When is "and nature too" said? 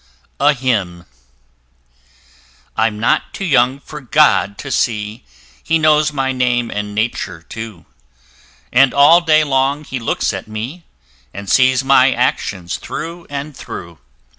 6.71-7.85